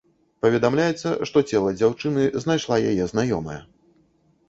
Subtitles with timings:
[0.45, 3.63] Паведамляецца, што цела дзяўчыны знайшла яе знаёмая.